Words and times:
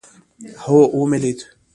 هو 0.63 0.79
ومې 0.97 1.17
لېد. 1.23 1.39